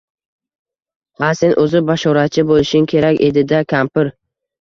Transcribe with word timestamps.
Ha, 1.23 1.27
sen 1.41 1.53
o`zi 1.63 1.81
bashoratchi 1.89 2.45
bo`lishing 2.53 2.87
kerak 2.95 3.21
edi-da 3.29 3.61
kampir 3.75 4.11